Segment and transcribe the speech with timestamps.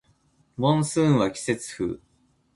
[0.57, 1.99] モンスーンは季節風